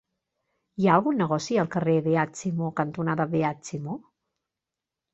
[0.83, 4.03] Hi ha algun negoci al carrer Beat Simó cantonada Beat Simó?